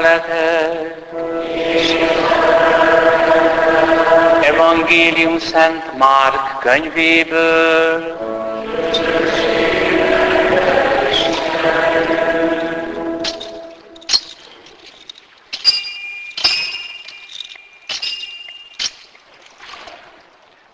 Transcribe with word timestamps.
veletek. 0.00 0.96
Evangélium 4.42 5.38
Szent 5.38 5.98
Márk 5.98 6.58
könyvéből. 6.58 8.16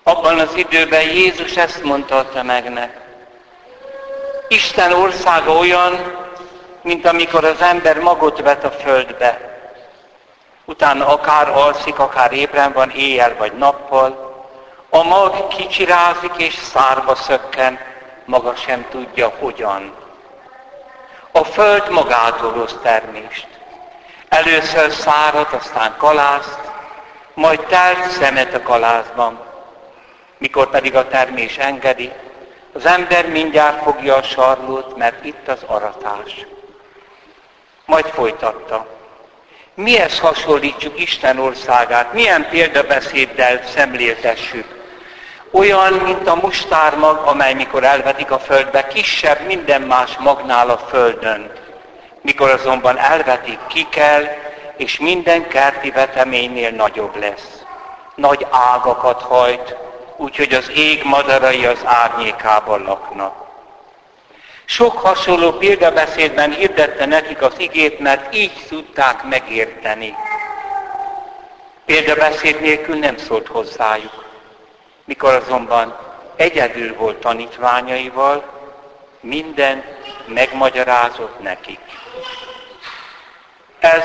Abban 0.02 0.38
az 0.38 0.56
időben 0.56 1.02
Jézus 1.02 1.56
ezt 1.56 1.82
mondta 1.82 2.16
a 2.16 2.28
tömegnek. 2.28 3.00
Isten 4.48 4.92
országa 4.92 5.52
olyan, 5.52 6.23
mint 6.84 7.06
amikor 7.06 7.44
az 7.44 7.60
ember 7.60 7.98
magot 7.98 8.40
vet 8.40 8.64
a 8.64 8.70
földbe. 8.70 9.58
Utána 10.64 11.06
akár 11.06 11.48
alszik, 11.48 11.98
akár 11.98 12.32
ébren 12.32 12.72
van, 12.72 12.90
éjjel 12.90 13.34
vagy 13.38 13.52
nappal. 13.52 14.32
A 14.90 15.02
mag 15.02 15.48
kicsirázik 15.48 16.32
és 16.36 16.54
szárba 16.54 17.14
szökken, 17.14 17.78
maga 18.24 18.54
sem 18.54 18.86
tudja 18.90 19.32
hogyan. 19.38 19.94
A 21.32 21.44
föld 21.44 21.90
magától 21.90 22.52
hoz 22.52 22.78
termést. 22.82 23.48
Először 24.28 24.92
szárat, 24.92 25.52
aztán 25.52 25.94
kalászt, 25.98 26.58
majd 27.34 27.60
telt 27.60 28.10
szemet 28.10 28.54
a 28.54 28.62
kalászban. 28.62 29.40
Mikor 30.38 30.70
pedig 30.70 30.96
a 30.96 31.08
termés 31.08 31.58
engedi, 31.58 32.12
az 32.72 32.86
ember 32.86 33.28
mindjárt 33.28 33.82
fogja 33.82 34.16
a 34.16 34.22
sarlót, 34.22 34.96
mert 34.96 35.24
itt 35.24 35.48
az 35.48 35.62
aratás. 35.66 36.46
Majd 37.86 38.06
folytatta. 38.06 38.86
Mihez 39.74 40.18
hasonlítsuk 40.18 41.00
Isten 41.00 41.38
országát? 41.38 42.12
Milyen 42.12 42.48
példabeszéddel 42.50 43.60
szemléltessük? 43.74 44.82
Olyan, 45.50 45.92
mint 45.92 46.28
a 46.28 46.34
mustármag, 46.34 47.26
amely 47.26 47.54
mikor 47.54 47.84
elvetik 47.84 48.30
a 48.30 48.38
földbe, 48.38 48.86
kisebb 48.86 49.46
minden 49.46 49.82
más 49.82 50.16
magnál 50.18 50.70
a 50.70 50.78
földön. 50.78 51.50
Mikor 52.20 52.50
azonban 52.50 52.98
elvetik, 52.98 53.58
kikel, 53.66 54.36
és 54.76 54.98
minden 54.98 55.48
kerti 55.48 55.90
veteménynél 55.90 56.70
nagyobb 56.70 57.16
lesz. 57.16 57.62
Nagy 58.14 58.46
ágakat 58.50 59.22
hajt, 59.22 59.76
úgyhogy 60.16 60.54
az 60.54 60.70
ég 60.74 61.04
madarai 61.04 61.66
az 61.66 61.80
árnyékában 61.84 62.82
laknak. 62.82 63.43
Sok 64.64 64.98
hasonló 64.98 65.52
példabeszédben 65.52 66.50
hirdette 66.50 67.06
nekik 67.06 67.42
az 67.42 67.54
igét, 67.56 67.98
mert 67.98 68.34
így 68.34 68.52
tudták 68.68 69.22
megérteni. 69.22 70.14
Példabeszéd 71.86 72.60
nélkül 72.60 72.96
nem 72.96 73.16
szólt 73.16 73.46
hozzájuk. 73.46 74.24
Mikor 75.04 75.34
azonban 75.34 75.98
egyedül 76.36 76.94
volt 76.94 77.16
tanítványaival, 77.16 78.44
minden 79.20 79.84
megmagyarázott 80.26 81.42
nekik. 81.42 81.80
Ez 83.78 84.04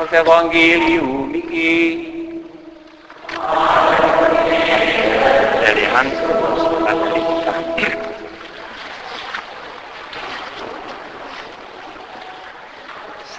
az 0.00 0.12
evangélium 0.12 1.34
igény. 1.34 2.14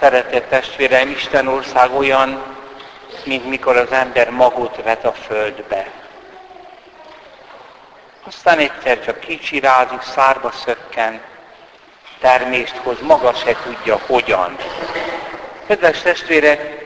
Szeretett 0.06 0.48
testvéreim, 0.48 1.10
Isten 1.10 1.46
ország 1.46 1.94
olyan, 1.94 2.42
mint 3.24 3.48
mikor 3.48 3.76
az 3.76 3.90
ember 3.90 4.30
magot 4.30 4.82
vet 4.82 5.04
a 5.04 5.12
földbe. 5.12 5.90
Aztán 8.26 8.58
egyszer 8.58 9.04
csak 9.04 9.20
kicsirázik, 9.20 10.02
szárba 10.02 10.50
szökken, 10.50 11.20
termést 12.20 12.76
hoz, 12.76 12.96
maga 13.00 13.34
se 13.34 13.56
tudja 13.64 14.00
hogyan. 14.06 14.56
Kedves 15.66 16.02
testvérek, 16.02 16.84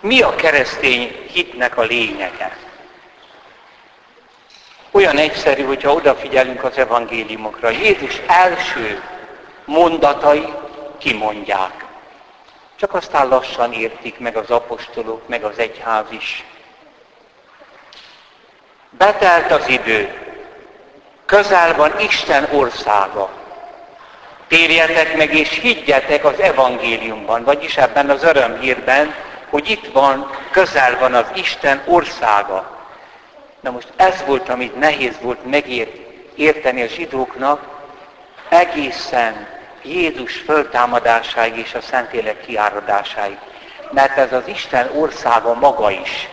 mi 0.00 0.22
a 0.22 0.34
keresztény 0.34 1.26
hitnek 1.32 1.76
a 1.76 1.82
lényege? 1.82 2.56
Olyan 4.90 5.16
egyszerű, 5.16 5.62
hogyha 5.62 5.92
odafigyelünk 5.92 6.64
az 6.64 6.78
evangéliumokra. 6.78 7.70
Jézus 7.70 8.20
első 8.26 9.02
mondatai 9.64 10.44
kimondják. 11.02 11.84
Csak 12.76 12.94
aztán 12.94 13.28
lassan 13.28 13.72
értik 13.72 14.18
meg 14.18 14.36
az 14.36 14.50
apostolok, 14.50 15.28
meg 15.28 15.44
az 15.44 15.58
egyház 15.58 16.06
is. 16.08 16.44
Betelt 18.90 19.50
az 19.50 19.68
idő. 19.68 20.14
Közel 21.26 21.74
van 21.74 22.00
Isten 22.00 22.48
országa. 22.52 23.30
Térjetek 24.48 25.16
meg 25.16 25.34
és 25.34 25.48
higgyetek 25.48 26.24
az 26.24 26.40
evangéliumban, 26.40 27.44
vagyis 27.44 27.76
ebben 27.76 28.10
az 28.10 28.22
örömhírben, 28.22 29.14
hogy 29.50 29.70
itt 29.70 29.92
van, 29.92 30.30
közel 30.50 30.98
van 30.98 31.14
az 31.14 31.26
Isten 31.34 31.82
országa. 31.86 32.78
Na 33.60 33.70
most 33.70 33.92
ez 33.96 34.24
volt, 34.26 34.48
amit 34.48 34.78
nehéz 34.78 35.18
volt 35.20 35.44
megérteni 35.44 36.82
a 36.82 36.86
zsidóknak, 36.86 37.66
egészen 38.48 39.48
Jézus 39.82 40.36
föltámadásáig 40.36 41.56
és 41.56 41.74
a 41.74 41.80
Szentlélek 41.80 42.40
kiáradásáig. 42.40 43.38
Mert 43.90 44.16
ez 44.16 44.32
az 44.32 44.46
Isten 44.46 44.90
országa 44.94 45.54
maga 45.54 45.90
is 45.90 46.28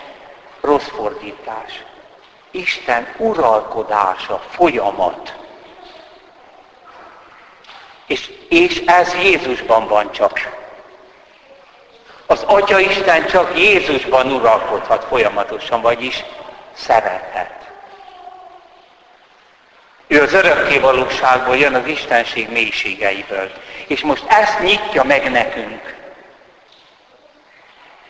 rossz 0.61 0.87
fordítás. 0.87 1.83
Isten 2.51 3.13
uralkodása, 3.17 4.41
folyamat. 4.49 5.35
És, 8.05 8.31
és 8.49 8.83
ez 8.85 9.13
Jézusban 9.13 9.87
van 9.87 10.11
csak. 10.11 10.57
Az 12.25 12.43
Atya 12.47 12.79
Isten 12.79 13.25
csak 13.25 13.57
Jézusban 13.57 14.31
uralkodhat 14.31 15.03
folyamatosan, 15.03 15.81
vagyis 15.81 16.23
szeretet. 16.73 17.58
Ő 20.11 20.21
az 20.21 20.33
örökké 20.33 20.77
valóságból 20.77 21.57
jön 21.57 21.73
az 21.73 21.87
Istenség 21.87 22.49
mélységeiből. 22.49 23.51
És 23.87 24.01
most 24.01 24.23
ezt 24.27 24.59
nyitja 24.59 25.03
meg 25.03 25.31
nekünk. 25.31 25.95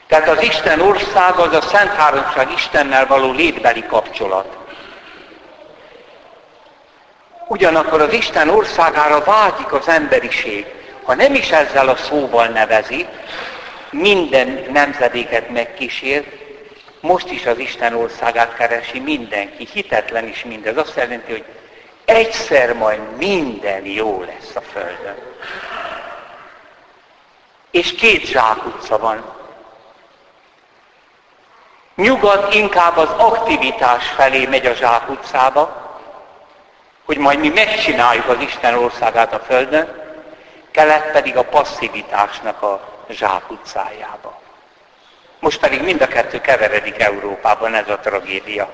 Tehát 0.07 0.29
az 0.29 0.41
Isten 0.41 0.81
ország 0.81 1.35
az 1.35 1.53
a 1.53 1.61
Szent 1.61 1.91
Háromság 1.91 2.51
Istennel 2.51 3.07
való 3.07 3.31
létbeli 3.31 3.85
kapcsolat. 3.85 4.57
Ugyanakkor 7.47 8.01
az 8.01 8.13
Isten 8.13 8.49
országára 8.49 9.23
vágyik 9.23 9.71
az 9.71 9.87
emberiség. 9.87 10.65
Ha 11.03 11.15
nem 11.15 11.33
is 11.33 11.49
ezzel 11.49 11.89
a 11.89 11.95
szóval 11.95 12.47
nevezi, 12.47 13.07
minden 13.89 14.65
nemzedéket 14.71 15.49
megkísért, 15.49 16.27
most 17.01 17.31
is 17.31 17.45
az 17.45 17.57
Isten 17.57 17.93
országát 17.93 18.55
keresi 18.55 18.99
mindenki, 18.99 19.67
hitetlen 19.73 20.27
is 20.27 20.43
mindez. 20.43 20.77
Azt 20.77 20.95
jelenti, 20.95 21.31
hogy 21.31 21.43
egyszer 22.09 22.73
majd 22.73 23.17
minden 23.17 23.85
jó 23.85 24.23
lesz 24.23 24.55
a 24.55 24.61
Földön. 24.61 25.17
És 27.71 27.95
két 27.95 28.25
zsákutca 28.25 28.97
van. 28.97 29.37
Nyugat 31.95 32.53
inkább 32.53 32.97
az 32.97 33.09
aktivitás 33.09 34.07
felé 34.07 34.45
megy 34.45 34.65
a 34.65 34.73
zsákutcába, 34.73 35.87
hogy 37.05 37.17
majd 37.17 37.39
mi 37.39 37.49
megcsináljuk 37.49 38.27
az 38.27 38.39
Isten 38.39 38.73
országát 38.73 39.33
a 39.33 39.39
Földön, 39.39 40.01
kelet 40.71 41.11
pedig 41.11 41.37
a 41.37 41.43
passzivitásnak 41.43 42.61
a 42.61 43.03
zsákutcájába. 43.09 44.41
Most 45.39 45.59
pedig 45.59 45.83
mind 45.83 46.01
a 46.01 46.07
kettő 46.07 46.41
keveredik 46.41 46.99
Európában, 46.99 47.73
ez 47.73 47.89
a 47.89 47.99
tragédia 47.99 48.69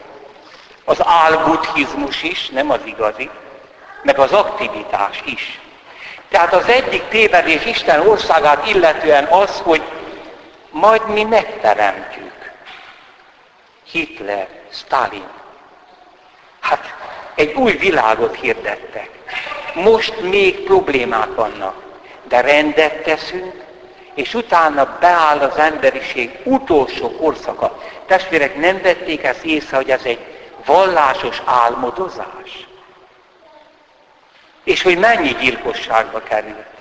az 0.86 0.98
álbuddhizmus 1.04 2.24
is, 2.24 2.50
nem 2.50 2.72
az 2.72 2.80
igazi, 2.84 3.30
meg 4.04 4.20
az 4.20 4.32
aktivitás 4.32 5.22
is. 5.26 5.60
Tehát 6.30 6.54
az 6.54 6.68
egyik 6.68 7.08
tévedés 7.08 7.66
Isten 7.66 8.08
országát 8.08 8.68
illetően 8.68 9.26
az, 9.26 9.62
hogy 9.64 9.82
majd 10.70 11.10
mi 11.10 11.24
megteremtjük. 11.24 12.52
Hitler, 13.92 14.48
Stalin. 14.72 15.28
Hát 16.60 16.94
egy 17.36 17.54
új 17.54 17.72
világot 17.72 18.36
hirdettek. 18.36 19.10
Most 19.74 20.22
még 20.22 20.64
problémák 20.64 21.36
vannak, 21.36 21.76
de 22.24 22.42
rendet 22.42 23.04
teszünk, 23.04 23.64
és 24.14 24.34
utána 24.34 24.98
beáll 25.00 25.40
az 25.40 25.58
emberiség 25.58 26.40
utolsó 26.44 27.12
korszaka. 27.12 27.82
Testvérek, 28.06 28.56
nem 28.56 28.82
vették 28.82 29.24
ezt 29.24 29.44
észre, 29.44 29.76
hogy 29.76 29.90
ez 29.90 30.02
egy 30.04 30.35
vallásos 30.66 31.42
álmodozás. 31.46 32.68
És 34.64 34.82
hogy 34.82 34.98
mennyi 34.98 35.36
gyilkosságba 35.36 36.20
került. 36.20 36.74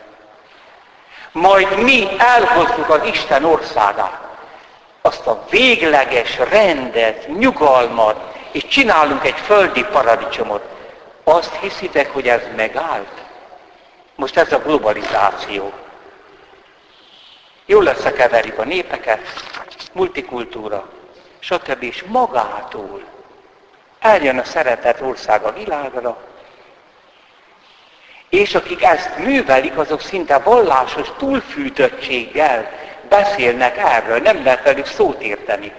majd 1.32 1.82
mi 1.82 2.08
elhozzuk 2.18 2.88
az 2.88 3.04
Isten 3.04 3.44
országát. 3.44 4.20
Azt 5.02 5.26
a 5.26 5.44
végleges 5.50 6.38
rendet, 6.38 7.28
nyugalmat, 7.28 8.34
és 8.52 8.66
csinálunk 8.66 9.24
egy 9.24 9.38
földi 9.38 9.84
paradicsomot. 9.84 10.62
Azt 11.24 11.54
hiszitek, 11.54 12.12
hogy 12.12 12.28
ez 12.28 12.42
megállt? 12.56 13.22
Most 14.14 14.36
ez 14.36 14.52
a 14.52 14.58
globalizáció. 14.58 15.72
Jól 17.66 17.86
összekeverik 17.86 18.58
a 18.58 18.64
népeket, 18.64 19.20
multikultúra, 19.92 20.88
stb. 21.38 21.82
És 21.82 22.04
magától 22.06 23.13
eljön 24.04 24.38
a 24.38 24.44
szeretet 24.44 25.00
ország 25.00 25.42
a 25.42 25.52
világra, 25.52 26.16
és 28.28 28.54
akik 28.54 28.82
ezt 28.82 29.18
művelik, 29.18 29.78
azok 29.78 30.00
szinte 30.00 30.38
vallásos 30.38 31.08
túlfűtöttséggel 31.18 32.70
beszélnek 33.08 33.76
erről, 33.78 34.18
nem 34.18 34.44
lehet 34.44 34.62
velük 34.62 34.86
szót 34.86 35.22
érteni. 35.22 35.72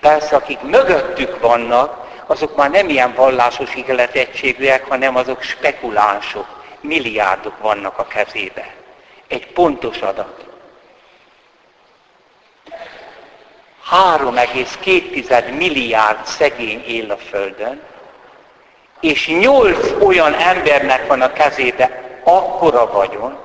Persze, 0.00 0.36
akik 0.36 0.60
mögöttük 0.60 1.40
vannak, 1.40 2.06
azok 2.26 2.56
már 2.56 2.70
nem 2.70 2.88
ilyen 2.88 3.14
vallásos 3.14 3.74
ígéretegységűek, 3.74 4.84
hanem 4.88 5.16
azok 5.16 5.42
spekulánsok, 5.42 6.64
milliárdok 6.80 7.58
vannak 7.58 7.98
a 7.98 8.06
kezébe. 8.06 8.74
Egy 9.28 9.52
pontos 9.52 10.00
adat. 10.00 10.55
3,2 13.90 15.56
milliárd 15.56 16.26
szegény 16.26 16.84
él 16.86 17.10
a 17.10 17.16
Földön, 17.16 17.82
és 19.00 19.26
8 19.26 20.02
olyan 20.02 20.34
embernek 20.34 21.06
van 21.06 21.20
a 21.20 21.32
kezébe 21.32 22.02
akkora 22.24 22.92
vagyon, 22.92 23.38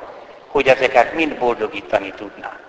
hogy 0.48 0.68
ezeket 0.68 1.14
mind 1.14 1.36
boldogítani 1.36 2.14
tudná. 2.18 2.60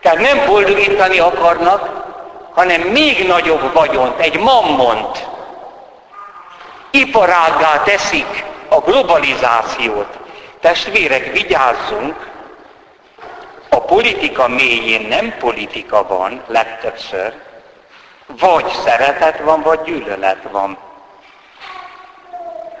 Tehát 0.00 0.18
nem 0.18 0.46
boldogítani 0.46 1.18
akarnak, 1.18 2.08
hanem 2.54 2.80
még 2.80 3.26
nagyobb 3.26 3.72
vagyont, 3.72 4.20
egy 4.20 4.38
mammont. 4.38 5.28
Iparággá 6.90 7.82
teszik 7.82 8.44
a 8.68 8.80
globalizációt. 8.80 10.18
Testvérek, 10.60 11.32
vigyázzunk, 11.32 12.29
politika 13.90 14.48
mélyén 14.48 15.08
nem 15.08 15.34
politika 15.38 16.06
van 16.06 16.42
legtöbbször, 16.46 17.34
vagy 18.26 18.68
szeretet 18.84 19.40
van, 19.40 19.62
vagy 19.62 19.82
gyűlölet 19.82 20.42
van. 20.50 20.78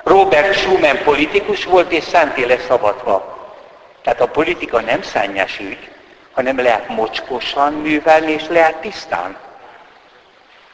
Robert 0.02 0.54
Schumann 0.54 1.02
politikus 1.04 1.64
volt 1.64 1.92
és 1.92 2.04
szentéle 2.04 2.58
szabadva. 2.58 3.38
Tehát 4.02 4.20
a 4.20 4.26
politika 4.26 4.80
nem 4.80 5.02
szennyes 5.02 5.58
ügy, 5.58 5.90
hanem 6.32 6.58
lehet 6.58 6.88
mocskosan 6.88 7.72
művelni, 7.72 8.32
és 8.32 8.46
lehet 8.48 8.76
tisztán. 8.80 9.36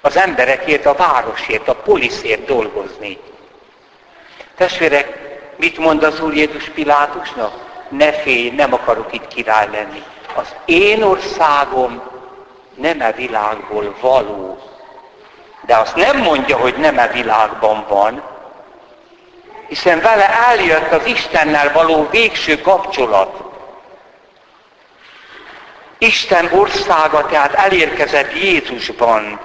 Az 0.01 0.17
emberekért, 0.17 0.87
a 0.87 0.95
városért, 0.95 1.69
a 1.69 1.75
poliszért 1.75 2.45
dolgozni. 2.45 3.19
Testvérek, 4.57 5.19
mit 5.57 5.79
mond 5.79 6.03
az 6.03 6.21
Úr 6.21 6.35
Jézus 6.35 6.69
Pilátusnak? 6.69 7.67
ne 7.89 8.13
félj, 8.13 8.51
nem 8.51 8.73
akarok 8.73 9.13
itt 9.13 9.29
király 9.29 9.69
lenni. 9.71 10.03
Az 10.37 10.55
én 10.65 11.03
országom 11.03 12.03
nem 12.75 13.01
e 13.01 13.13
világból 13.13 13.97
való. 14.01 14.59
De 15.67 15.77
azt 15.77 15.97
nem 15.97 16.19
mondja, 16.19 16.57
hogy 16.57 16.75
nem 16.77 16.99
e 16.99 17.07
világban 17.07 17.85
van, 17.89 18.23
hiszen 19.69 20.01
vele 20.01 20.29
eljött 20.29 20.93
az 20.93 21.07
Istennel 21.07 21.73
való 21.73 22.09
végső 22.11 22.61
kapcsolat. 22.61 23.43
Isten 25.99 26.49
országa 26.53 27.27
tehát 27.27 27.53
elérkezett 27.53 28.33
Jézusban. 28.33 29.41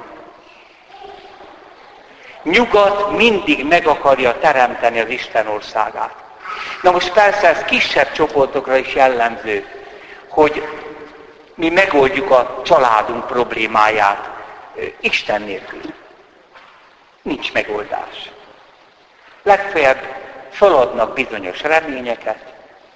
Nyugat 2.43 3.11
mindig 3.11 3.67
meg 3.67 3.87
akarja 3.87 4.39
teremteni 4.39 4.99
az 4.99 5.09
Isten 5.09 5.47
országát. 5.47 6.15
Na 6.81 6.91
most 6.91 7.13
persze 7.13 7.47
ez 7.49 7.63
kisebb 7.63 8.11
csoportokra 8.11 8.75
is 8.75 8.93
jellemző, 8.93 9.65
hogy 10.29 10.80
mi 11.61 11.69
megoldjuk 11.69 12.31
a 12.31 12.61
családunk 12.63 13.27
problémáját 13.27 14.29
Isten 14.99 15.41
nélkül. 15.41 15.81
Nincs 17.21 17.53
megoldás. 17.53 18.31
Legfeljebb 19.43 19.99
feladnak 20.49 21.13
bizonyos 21.13 21.61
reményeket, 21.61 22.53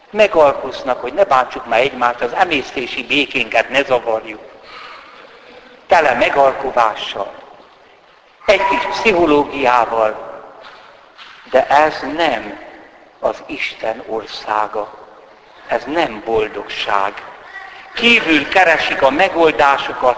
megalkoznak, 0.09 1.01
hogy 1.01 1.13
ne 1.13 1.23
bántsuk 1.23 1.65
már 1.65 1.79
egymást, 1.79 2.21
az 2.21 2.33
emésztési 2.33 3.03
békénket 3.03 3.69
ne 3.69 3.83
zavarjuk. 3.83 4.41
Tele 5.87 6.13
megalkovással, 6.13 7.33
egy 8.45 8.67
kis 8.67 8.85
pszichológiával, 8.89 10.41
de 11.49 11.67
ez 11.67 11.99
nem 12.15 12.59
az 13.19 13.43
Isten 13.45 14.03
országa. 14.07 14.93
Ez 15.67 15.83
nem 15.83 16.21
boldogság. 16.25 17.33
Kívül 17.95 18.47
keresik 18.47 19.01
a 19.01 19.09
megoldásokat. 19.09 20.17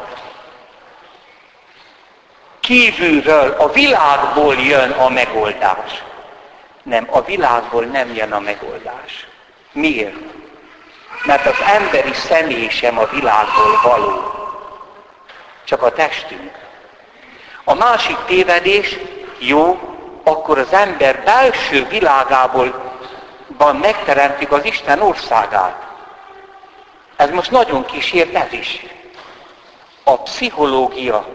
Kívülről, 2.59 3.55
a 3.57 3.71
világból 3.71 4.55
jön 4.55 4.91
a 4.91 5.09
megoldás. 5.09 6.03
Nem, 6.83 7.07
a 7.09 7.21
világból 7.21 7.83
nem 7.83 8.13
jön 8.13 8.31
a 8.31 8.39
megoldás. 8.39 9.27
Miért? 9.71 10.15
Mert 11.25 11.45
az 11.45 11.55
emberi 11.65 12.13
személy 12.13 12.69
sem 12.69 12.97
a 12.97 13.05
világból 13.05 13.79
való. 13.83 14.31
Csak 15.63 15.83
a 15.83 15.91
testünk. 15.91 16.51
A 17.63 17.73
másik 17.73 18.17
tévedés, 18.25 18.97
jó, 19.39 19.79
akkor 20.23 20.57
az 20.57 20.73
ember 20.73 21.23
belső 21.23 21.85
világából 21.85 22.95
megteremtjük 23.81 24.51
az 24.51 24.65
Isten 24.65 25.01
országát. 25.01 25.86
Ez 27.17 27.29
most 27.29 27.51
nagyon 27.51 27.85
kísért 27.85 28.35
ez 28.35 28.53
is. 28.53 28.85
A 30.03 30.21
pszichológia 30.21 31.27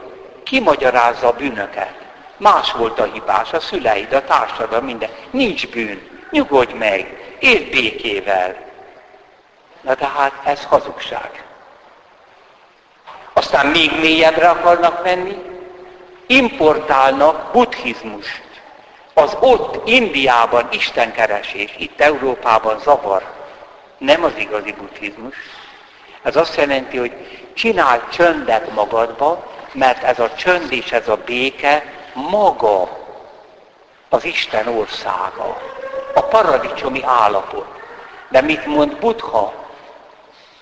kimagyarázza 0.43 1.27
a 1.27 1.33
bűnöket. 1.33 1.95
Más 2.37 2.73
volt 2.73 2.99
a 2.99 3.05
hibás, 3.13 3.53
a 3.53 3.61
szüleid, 3.61 4.13
a 4.13 4.25
társadalom, 4.25 4.85
minden. 4.85 5.11
Nincs 5.31 5.69
bűn. 5.69 6.27
Nyugodj 6.31 6.73
meg. 6.73 7.37
Éld 7.39 7.71
békével. 7.71 8.57
Na 9.81 9.95
tehát 9.95 10.33
ez 10.45 10.65
hazugság. 10.65 11.45
Aztán 13.33 13.67
még 13.67 13.91
mélyebbre 14.01 14.49
akarnak 14.49 15.05
menni, 15.05 15.37
importálnak 16.27 17.53
buddhizmust 17.53 18.43
az 19.15 19.37
ott 19.41 19.89
Indiában 19.89 20.69
istenkeresés, 20.71 21.75
itt 21.79 22.01
Európában 22.01 22.79
zavar, 22.79 23.23
nem 23.99 24.25
az 24.25 24.33
igazi 24.37 24.73
buddhizmus. 24.73 25.37
Ez 26.23 26.37
azt 26.37 26.57
jelenti, 26.57 26.97
hogy 26.97 27.13
csinálj 27.55 28.01
csöndet 28.13 28.75
magadba, 28.75 29.53
mert 29.73 30.03
ez 30.03 30.19
a 30.19 30.35
csönd 30.35 30.73
és 30.73 30.93
ez 30.93 31.09
a 31.09 31.17
béke 31.17 31.85
maga 32.15 33.01
az 34.09 34.25
Isten 34.25 34.67
országa, 34.67 35.61
a 36.15 36.23
paradicsomi 36.23 37.03
állapot. 37.05 37.67
De 38.29 38.41
mit 38.41 38.67
mond 38.67 38.97
Buddha? 38.97 39.55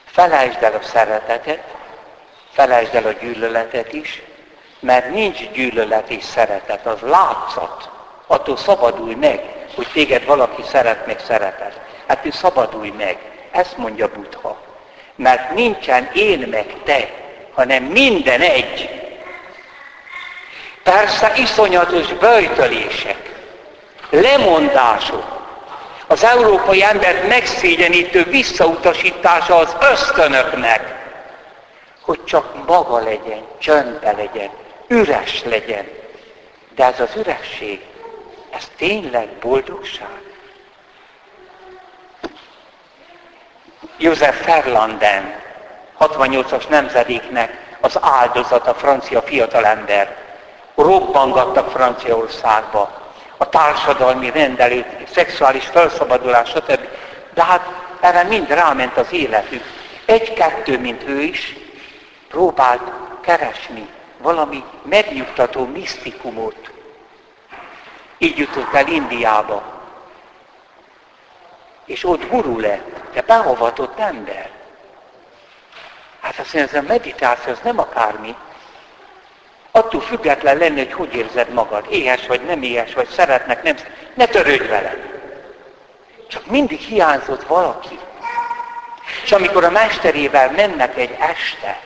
Felejtsd 0.05 0.63
el 0.63 0.75
a 0.75 0.83
szeretetet, 0.83 1.63
felejtsd 2.53 2.95
el 2.95 3.07
a 3.07 3.13
gyűlöletet 3.13 3.93
is, 3.93 4.23
mert 4.81 5.11
nincs 5.11 5.51
gyűlölet 5.51 6.09
és 6.09 6.25
szeretet, 6.25 6.87
az 6.87 7.01
látszat 7.01 7.89
attól 8.27 8.57
szabadulj 8.57 9.15
meg, 9.15 9.67
hogy 9.75 9.89
téged 9.93 10.25
valaki 10.25 10.63
szeret, 10.63 11.07
meg 11.07 11.21
szeretet. 11.21 11.81
Hát 12.07 12.27
ő 12.27 12.31
szabadulj 12.31 12.91
meg. 12.91 13.19
Ezt 13.51 13.77
mondja 13.77 14.09
Buddha. 14.09 14.70
Mert 15.21 15.55
nincsen 15.55 16.11
én 16.13 16.49
meg 16.51 16.67
te, 16.85 17.09
hanem 17.55 17.83
minden 17.85 18.41
egy. 18.41 18.91
Persze 20.83 21.33
iszonyatos 21.37 22.07
böjtölések, 22.13 23.43
lemondások, 24.11 25.39
az 26.07 26.25
európai 26.25 26.83
embert 26.83 27.29
megszégyenítő 27.29 28.25
visszautasítása 28.25 29.57
az 29.57 29.77
ösztönöknek, 29.93 30.95
hogy 32.01 32.25
csak 32.25 32.67
maga 32.67 32.99
legyen, 32.99 33.43
csöndbe 33.59 34.13
legyen, 34.13 34.51
üres 34.89 35.45
legyen. 35.45 35.89
De 36.75 36.85
ez 36.85 37.01
az 37.01 37.17
üresség 37.17 37.81
ez 38.51 38.71
tényleg 38.77 39.29
boldogság? 39.29 40.30
József 44.03 44.43
Ferlanden, 44.43 45.35
68-as 45.99 46.69
nemzedéknek 46.69 47.77
az 47.81 47.99
áldozata, 48.01 48.75
francia 48.75 49.23
fiatalember, 49.23 50.17
robbangattak 50.75 51.71
Franciaországba, 51.71 52.91
a 53.37 53.49
társadalmi 53.49 54.31
rendelőt, 54.31 54.87
szexuális 55.13 55.67
felszabadulás, 55.67 56.49
stb. 56.49 56.89
De 57.35 57.45
hát 57.45 57.67
erre 58.01 58.23
mind 58.23 58.49
ráment 58.49 58.97
az 58.97 59.13
életük. 59.13 59.65
Egy-kettő, 60.05 60.79
mint 60.79 61.09
ő 61.09 61.21
is, 61.21 61.57
próbált 62.29 62.93
keresni 63.21 63.89
valami 64.19 64.65
megnyugtató 64.83 65.67
misztikumot. 65.67 66.71
Így 68.19 68.39
jutott 68.39 68.75
el 68.75 68.87
Indiába. 68.87 69.80
És 71.91 72.05
ott 72.05 72.29
guru 72.29 72.61
lett, 72.61 73.13
de 73.13 73.21
beavatott 73.21 73.99
ember. 73.99 74.51
Hát 76.21 76.39
azt 76.39 76.55
mondja, 76.55 76.79
ez 76.79 76.85
a 76.85 76.89
meditáció, 76.89 77.53
az 77.53 77.59
nem 77.63 77.79
akármi. 77.79 78.35
Attól 79.71 80.01
független 80.01 80.57
lenni, 80.57 80.79
hogy 80.79 80.93
hogy 80.93 81.15
érzed 81.15 81.53
magad. 81.53 81.87
Éhes 81.89 82.27
vagy, 82.27 82.41
nem 82.45 82.63
éhes 82.63 82.95
vagy, 82.95 83.09
szeretnek, 83.09 83.63
nem 83.63 83.77
Ne 84.15 84.27
törődj 84.27 84.67
vele. 84.67 84.97
Csak 86.29 86.47
mindig 86.47 86.79
hiányzott 86.79 87.43
valaki. 87.43 87.99
És 89.25 89.33
amikor 89.33 89.65
a 89.65 89.71
mesterével 89.71 90.51
mennek 90.51 90.97
egy 90.97 91.17
este, 91.19 91.81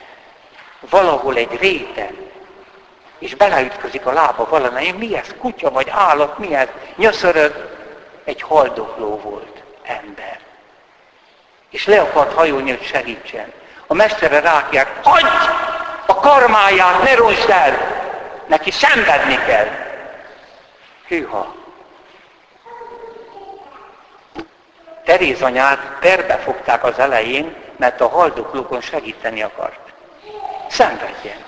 valahol 0.89 1.35
egy 1.35 1.57
réten, 1.59 2.17
és 3.19 3.35
beleütközik 3.35 4.05
a 4.05 4.13
lába 4.13 4.47
valami, 4.49 4.91
mi 4.91 5.17
ez, 5.17 5.27
kutya 5.39 5.71
vagy 5.71 5.87
állat, 5.89 6.37
mi 6.37 6.55
ez, 6.55 6.67
nyöszörög, 6.95 7.53
egy 8.23 8.41
haldokló 8.41 9.19
volt 9.19 9.54
ember. 9.87 10.39
És 11.69 11.85
le 11.85 11.99
akart 11.99 12.33
hajolni, 12.33 12.69
hogy 12.69 12.85
segítsen. 12.85 13.53
A 13.87 13.93
mestere 13.93 14.39
rákják, 14.39 15.03
hagyd! 15.03 15.49
A 16.05 16.15
karmáját 16.15 17.03
ne 17.03 17.15
rosd 17.15 17.49
el! 17.49 18.03
Neki 18.47 18.71
szenvedni 18.71 19.39
kell. 19.45 19.67
Hűha! 21.07 21.55
Teréz 25.05 25.41
anyát 25.41 25.79
perbe 25.99 26.37
fogták 26.37 26.83
az 26.83 26.99
elején, 26.99 27.55
mert 27.75 28.01
a 28.01 28.07
haldoklókon 28.07 28.81
segíteni 28.81 29.41
akart. 29.41 29.79
Szenvedjen. 30.69 31.43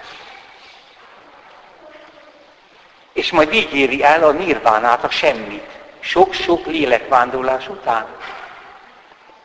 És 3.13 3.31
majd 3.31 3.53
így 3.53 3.73
éri 3.73 4.03
el 4.03 4.23
a 4.23 4.31
nirvánát, 4.31 5.03
a 5.03 5.09
semmit. 5.09 5.69
Sok-sok 5.99 6.65
lélekvándorlás 6.65 7.69
után. 7.69 8.05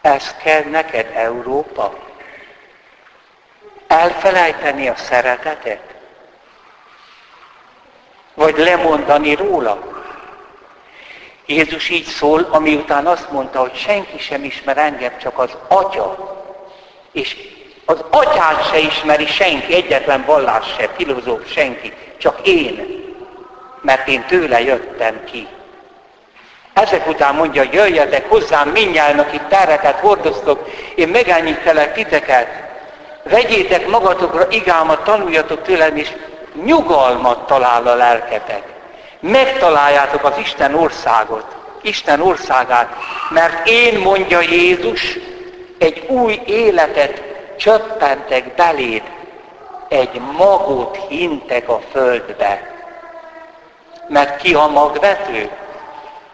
Ez 0.01 0.35
kell 0.43 0.63
neked, 0.63 1.11
Európa? 1.15 1.95
Elfelejteni 3.87 4.89
a 4.89 4.97
szeretetet? 4.97 5.95
Vagy 8.35 8.57
lemondani 8.57 9.35
róla? 9.35 9.79
Jézus 11.47 11.89
így 11.89 12.05
szól, 12.05 12.49
ami 12.51 12.75
után 12.75 13.07
azt 13.07 13.31
mondta, 13.31 13.61
hogy 13.61 13.75
senki 13.75 14.19
sem 14.19 14.45
ismer 14.45 14.79
engem, 14.79 15.19
csak 15.19 15.39
az 15.39 15.57
Atya. 15.69 16.37
És 17.13 17.37
az 17.85 18.05
Atyát 18.11 18.69
se 18.69 18.79
ismeri 18.79 19.27
senki, 19.27 19.75
egyetlen 19.75 20.25
vallás 20.25 20.75
se, 20.79 20.89
filozóf 20.89 21.53
senki, 21.53 21.93
csak 22.19 22.47
én. 22.47 23.01
Mert 23.81 24.09
én 24.09 24.25
tőle 24.27 24.61
jöttem 24.61 25.25
ki. 25.25 25.49
Ezek 26.73 27.09
után 27.09 27.35
mondja, 27.35 27.63
jöjjetek 27.73 28.29
hozzám 28.29 28.69
mindjárt, 28.69 29.19
akik 29.19 29.47
terreket 29.49 29.99
hordoztok, 29.99 30.69
én 30.95 31.09
megenyítelek 31.09 31.95
titeket. 31.95 32.49
Vegyétek 33.23 33.89
magatokra 33.89 34.47
igámat, 34.51 35.05
tanuljatok 35.05 35.63
tőlem, 35.63 35.97
és 35.97 36.09
nyugalmat 36.65 37.47
talál 37.47 37.87
a 37.87 37.95
lelketek. 37.95 38.63
Megtaláljátok 39.21 40.25
az 40.25 40.33
Isten 40.39 40.75
országot, 40.75 41.45
Isten 41.83 42.21
országát, 42.21 42.97
mert 43.31 43.69
én, 43.69 43.99
mondja 43.99 44.41
Jézus, 44.41 45.19
egy 45.79 46.05
új 46.09 46.41
életet 46.47 47.23
csöppentek 47.57 48.55
beléd, 48.55 49.03
egy 49.89 50.21
magot 50.37 50.99
hintek 51.09 51.69
a 51.69 51.81
földbe. 51.93 52.71
Mert 54.09 54.37
ki 54.37 54.55
a 54.55 54.67
magvető? 54.67 55.51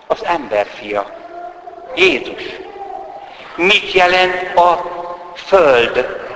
Az 0.08 0.24
emberfia, 0.24 1.06
Jézus. 1.94 2.42
Mit 3.54 3.92
jelent 3.92 4.56
a 4.56 4.80
föld? 5.34 6.26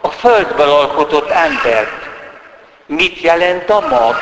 A 0.00 0.08
földből 0.08 0.70
alkotott 0.70 1.30
embert. 1.30 2.08
Mit 2.86 3.20
jelent 3.20 3.70
a 3.70 3.80
mag? 3.80 4.16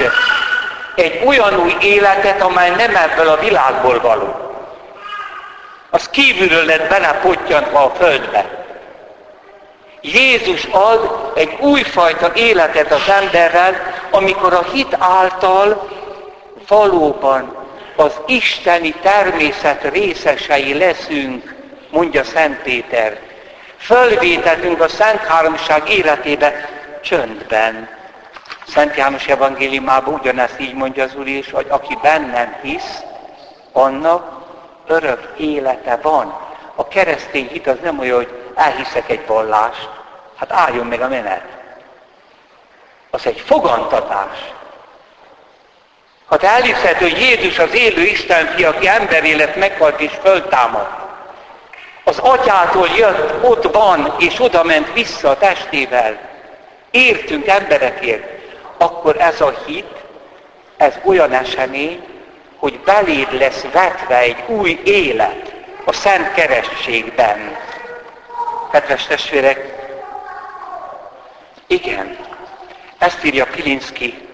Egy 0.94 1.22
olyan 1.26 1.60
új 1.60 1.76
életet, 1.80 2.42
amely 2.42 2.70
nem 2.70 2.96
ebből 2.96 3.28
a 3.28 3.36
világból 3.36 4.00
való. 4.00 4.36
Az 5.90 6.08
kívülről 6.08 6.64
lett 6.64 6.88
belepotyantva 6.88 7.84
a 7.84 7.94
földbe. 7.94 8.66
Jézus 10.00 10.64
ad 10.70 11.32
egy 11.34 11.56
újfajta 11.60 12.32
életet 12.34 12.92
az 12.92 13.08
emberrel, 13.08 13.74
amikor 14.10 14.54
a 14.54 14.62
hit 14.62 14.96
által 14.98 15.88
valóban 16.68 17.67
az 17.98 18.20
isteni 18.26 18.90
természet 18.92 19.82
részesei 19.82 20.78
leszünk, 20.78 21.54
mondja 21.90 22.24
Szent 22.24 22.62
Péter. 22.62 23.18
Fölvételünk 23.76 24.80
a 24.80 24.88
Szent 24.88 25.20
Háromság 25.20 25.88
életébe 25.88 26.68
csöndben. 27.02 27.88
Szent 28.66 28.96
János 28.96 29.26
evangéliumában 29.26 30.14
ugyanezt 30.14 30.60
így 30.60 30.74
mondja 30.74 31.04
az 31.04 31.14
Úr 31.14 31.26
is, 31.26 31.50
hogy 31.50 31.66
aki 31.68 31.98
bennem 32.02 32.56
hisz, 32.62 33.02
annak 33.72 34.46
örök 34.86 35.32
élete 35.36 35.98
van. 36.02 36.38
A 36.74 36.88
keresztény 36.88 37.48
hit 37.48 37.66
az 37.66 37.76
nem 37.82 37.98
olyan, 37.98 38.16
hogy 38.16 38.52
elhiszek 38.54 39.10
egy 39.10 39.26
vallást, 39.26 39.88
hát 40.36 40.52
álljon 40.52 40.86
meg 40.86 41.00
a 41.00 41.08
menet. 41.08 41.44
Az 43.10 43.26
egy 43.26 43.40
fogantatás. 43.40 44.38
Ha 46.28 46.36
te 46.36 46.48
elhiszed, 46.48 46.96
hogy 46.96 47.18
Jézus 47.18 47.58
az 47.58 47.74
élő 47.74 48.02
Isten 48.02 48.46
fia, 48.46 48.68
aki 48.68 48.88
emberé 48.88 49.32
lett, 49.32 49.56
meghalt 49.56 50.00
és 50.00 50.12
föltámad, 50.22 50.86
az 52.04 52.18
atyától 52.18 52.88
jött, 52.96 53.44
ott 53.44 53.74
van, 53.74 54.14
és 54.18 54.40
oda 54.40 54.64
ment 54.64 54.92
vissza 54.92 55.28
a 55.28 55.38
testével, 55.38 56.18
értünk 56.90 57.46
emberekért, 57.46 58.24
akkor 58.78 59.20
ez 59.20 59.40
a 59.40 59.54
hit, 59.66 59.94
ez 60.76 60.94
olyan 61.04 61.32
esemény, 61.32 62.02
hogy 62.56 62.80
beléd 62.80 63.32
lesz 63.32 63.64
vetve 63.72 64.18
egy 64.18 64.44
új 64.46 64.80
élet 64.84 65.54
a 65.84 65.92
Szent 65.92 66.32
Kerességben. 66.32 67.56
Kedves 68.70 69.06
testvérek, 69.06 69.74
igen, 71.66 72.16
ezt 72.98 73.24
írja 73.24 73.46
Pilinszki 73.46 74.27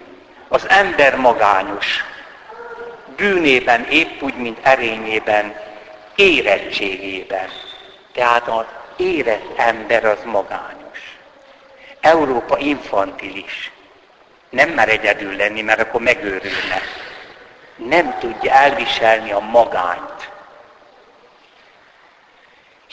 az 0.49 0.69
ember 0.69 1.17
magányos, 1.17 2.05
bűnében 3.17 3.85
épp 3.85 4.23
úgy, 4.23 4.35
mint 4.37 4.59
erényében, 4.63 5.55
érettségében. 6.15 7.49
Tehát 8.13 8.49
az 8.49 8.65
érett 8.97 9.59
ember 9.59 10.05
az 10.05 10.19
magányos. 10.25 11.19
Európa 12.01 12.59
infantilis. 12.59 13.73
Nem 14.51 14.71
mer 14.71 14.89
egyedül 14.89 15.37
lenni, 15.37 15.63
mert 15.63 15.81
akkor 15.81 16.01
megőrülne. 16.01 16.81
Nem 17.77 18.19
tudja 18.19 18.53
elviselni 18.53 19.33
a 19.33 19.41
magányt. 19.41 20.33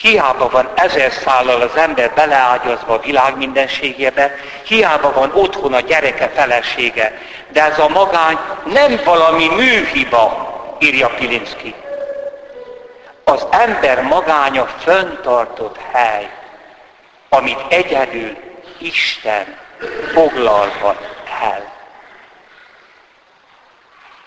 Hiába 0.01 0.49
van 0.49 0.69
ezer 0.75 1.11
szállal 1.11 1.61
az 1.61 1.75
ember 1.75 2.13
beleágyazva 2.13 2.93
a 2.93 2.99
világ 2.99 3.37
mindenségébe, 3.37 4.35
hiába 4.63 5.11
van 5.13 5.31
otthon 5.33 5.73
a 5.73 5.79
gyereke 5.79 6.27
felesége, 6.27 7.17
de 7.49 7.63
ez 7.63 7.79
a 7.79 7.87
magány 7.87 8.37
nem 8.65 9.01
valami 9.05 9.47
műhiba, 9.47 10.49
írja 10.79 11.07
Pilinszki. 11.07 11.75
Az 13.23 13.45
ember 13.49 14.01
magánya 14.01 14.65
föntartott 14.65 15.77
hely, 15.91 16.29
amit 17.29 17.65
egyedül 17.69 18.37
Isten 18.77 19.57
foglalhat 20.13 21.09
el. 21.41 21.73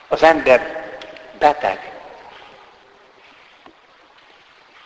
Az 0.09 0.23
ember 0.23 0.85
beteg, 1.39 1.94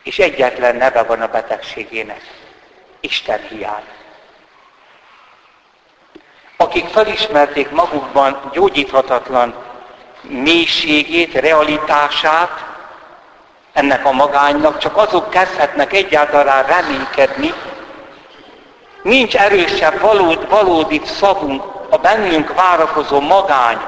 és 0.09 0.19
egyetlen 0.19 0.77
neve 0.77 1.03
van 1.03 1.21
a 1.21 1.27
betegségének, 1.27 2.21
Isten 3.01 3.41
hiány. 3.49 3.85
Akik 6.57 6.87
felismerték 6.87 7.71
magukban 7.71 8.51
gyógyíthatatlan 8.53 9.55
mélységét, 10.21 11.35
realitását, 11.35 12.65
ennek 13.73 14.05
a 14.05 14.13
magánynak, 14.13 14.79
csak 14.79 14.97
azok 14.97 15.31
kezdhetnek 15.31 15.93
egyáltalán 15.93 16.65
reménykedni, 16.67 17.53
nincs 19.03 19.37
erősebb 19.37 20.01
valód, 20.01 20.49
valódi 20.49 21.01
szavunk 21.05 21.63
a 21.91 21.97
bennünk 21.97 22.55
várakozó 22.55 23.21
magány, 23.21 23.79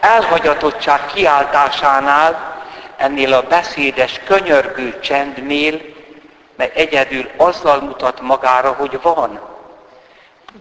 elhagyatottság 0.00 1.06
kiáltásánál, 1.06 2.55
ennél 2.96 3.32
a 3.32 3.42
beszédes, 3.42 4.20
könyörgő 4.24 5.00
csendnél, 5.00 5.80
mert 6.56 6.76
egyedül 6.76 7.30
azzal 7.36 7.80
mutat 7.80 8.20
magára, 8.20 8.72
hogy 8.72 8.98
van. 9.02 9.40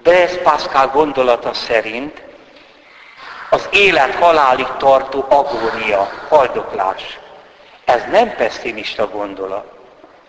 ez 0.04 0.42
Pascal 0.42 0.88
gondolata 0.88 1.54
szerint 1.54 2.22
az 3.50 3.68
élet 3.72 4.16
halálig 4.16 4.68
tartó 4.78 5.26
agónia, 5.30 6.10
haldoklás. 6.30 7.20
Ez 7.86 8.02
nem 8.12 8.36
pessimista 8.36 9.08
gondolat. 9.08 9.72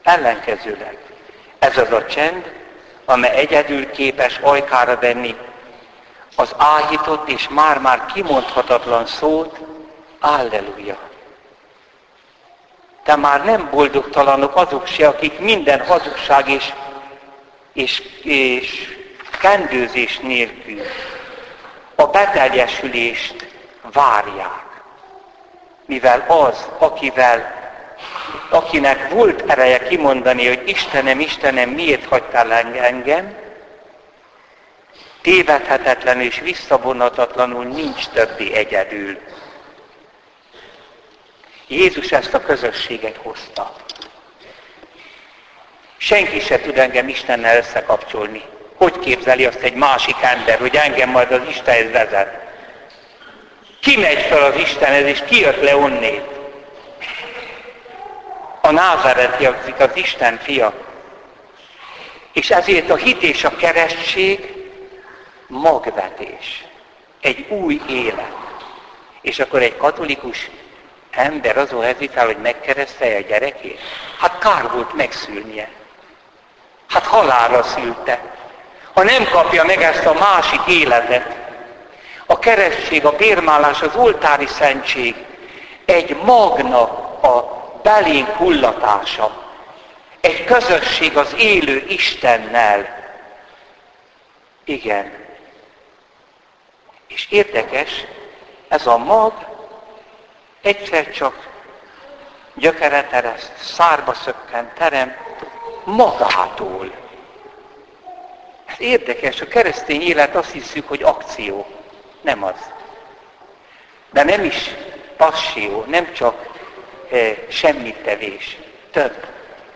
Ellenkezőleg. 0.03 0.99
Ez 1.59 1.79
az 1.79 1.93
a 1.93 2.07
csend, 2.07 2.53
amely 3.05 3.37
egyedül 3.37 3.91
képes 3.91 4.39
ajkára 4.39 4.99
venni 4.99 5.37
az 6.37 6.55
áhított 6.57 7.29
és 7.29 7.49
már-már 7.49 8.07
kimondhatatlan 8.07 9.07
szót, 9.07 9.59
Alleluja. 10.21 10.99
De 13.07 13.17
már 13.17 13.45
nem 13.45 13.69
boldogtalanok 13.71 14.57
azok 14.57 14.87
se, 14.87 15.09
akik 15.09 15.39
minden 15.39 15.87
hazugság 15.87 16.49
és, 16.49 16.73
és, 17.73 18.03
és 18.23 18.97
kendőzés 19.41 20.19
nélkül 20.19 20.81
a 21.95 22.07
beteljesülést 22.07 23.47
várják. 23.93 24.65
Mivel 25.87 26.25
az, 26.29 26.69
akivel, 26.79 27.55
akinek 28.51 29.09
volt 29.09 29.51
ereje 29.51 29.79
kimondani, 29.79 30.47
hogy 30.47 30.63
Istenem, 30.69 31.21
Istenem, 31.21 31.71
miért 31.71 32.05
hagytál 32.05 32.53
engem, 32.53 33.35
tévedhetetlen 35.23 36.21
és 36.21 36.41
visszavonatatlanul 36.41 37.65
nincs 37.65 38.09
többi 38.09 38.55
egyedül. 38.55 39.19
Jézus 41.69 42.13
ezt 42.13 42.35
a 42.35 42.41
közösséget 42.41 43.17
hozta. 43.23 43.75
Senki 45.97 46.41
se 46.41 46.61
tud 46.61 46.79
engem 46.79 47.09
Istennel 47.09 47.57
összekapcsolni. 47.57 48.43
Hogy 48.75 48.99
képzeli 48.99 49.45
azt 49.45 49.61
egy 49.61 49.75
másik 49.75 50.17
ember, 50.21 50.59
hogy 50.59 50.77
engem 50.77 51.11
majd 51.11 51.33
az 51.33 51.41
Istenhez 51.49 51.91
vezet? 51.91 52.45
Ki 53.81 53.97
megy 53.97 54.23
fel 54.23 54.43
az 54.43 54.57
Istenhez, 54.57 55.07
és 55.07 55.23
ki 55.27 55.41
jött 55.41 55.63
le 55.63 55.77
onnét? 55.77 56.25
A 58.61 58.71
názáreti 58.71 59.47
az 59.47 59.91
Isten 59.95 60.39
fia. 60.39 60.73
És 62.33 62.51
ezért 62.51 62.91
a 62.91 62.97
hit 62.97 63.23
és 63.23 63.45
a 63.45 63.57
keresztség 63.57 64.55
magvetés. 65.47 66.65
Egy 67.21 67.47
új 67.49 67.81
élet. 67.89 68.35
És 69.21 69.39
akkor 69.39 69.63
egy 69.63 69.77
katolikus 69.77 70.51
ember 71.17 71.57
azon 71.57 71.83
hezitál, 71.83 72.27
hogy 72.27 72.37
megkeresztelje 72.37 73.17
a 73.17 73.29
gyerekét? 73.29 73.81
Hát 74.19 74.39
kár 74.39 74.71
volt 74.71 74.93
megszülnie. 74.95 75.69
Hát 76.89 77.05
halálra 77.05 77.63
szülte. 77.63 78.21
Ha 78.93 79.03
nem 79.03 79.25
kapja 79.25 79.65
meg 79.65 79.83
ezt 79.83 80.07
a 80.07 80.13
másik 80.13 80.61
életet, 80.69 81.37
a 82.27 82.39
keresztség, 82.39 83.05
a 83.05 83.17
bérmálás, 83.17 83.83
az 83.83 83.97
oltári 83.97 84.47
szentség 84.47 85.15
egy 85.85 86.17
magna 86.17 86.81
a 87.21 87.57
belénk 87.83 88.29
hullatása. 88.29 89.45
Egy 90.21 90.45
közösség 90.45 91.17
az 91.17 91.35
élő 91.39 91.85
Istennel. 91.89 93.05
Igen. 94.65 95.13
És 97.09 97.27
érdekes, 97.31 97.91
ez 98.69 98.87
a 98.87 98.97
mag 98.97 99.33
egyszer 100.63 101.11
csak 101.11 101.55
gyökeret 102.55 103.13
ereszt, 103.13 103.53
szárba 103.57 104.15
szökken, 104.15 104.73
terem, 104.75 105.17
magától. 105.85 106.91
Ez 108.67 108.81
érdekes, 108.81 109.41
a 109.41 109.49
keresztény 109.49 110.03
élet 110.03 110.35
azt 110.35 110.51
hiszük, 110.51 110.89
hogy 110.89 111.03
akció. 111.03 111.67
Nem 112.21 112.45
az. 112.45 112.71
De 114.11 114.23
nem 114.23 114.45
is 114.45 114.75
passió, 115.17 115.85
nem 115.87 116.13
csak 116.13 116.47
e, 117.11 117.17
semmit 117.49 117.97
tevés. 117.97 118.59
Több. 118.91 119.27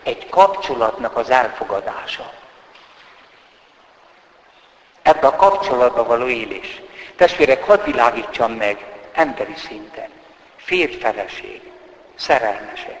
Egy 0.03 0.29
kapcsolatnak 0.29 1.17
az 1.17 1.29
elfogadása. 1.29 2.33
Ebbe 5.01 5.27
a 5.27 5.35
kapcsolatba 5.35 6.03
való 6.03 6.27
élés. 6.27 6.81
Testvérek, 7.15 7.63
hadd 7.63 7.83
világítsam 7.83 8.51
meg 8.51 8.85
emberi 9.13 9.55
szinten 9.55 10.20
férj-feleség, 10.63 11.61
szerelmesek. 12.15 12.99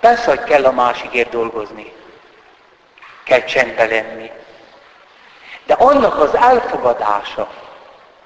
Persze, 0.00 0.28
hogy 0.28 0.44
kell 0.44 0.64
a 0.64 0.72
másikért 0.72 1.30
dolgozni, 1.30 1.92
kell 3.24 3.44
csendbe 3.44 3.84
lenni. 3.84 4.30
De 5.66 5.74
annak 5.74 6.18
az 6.18 6.34
elfogadása, 6.34 7.50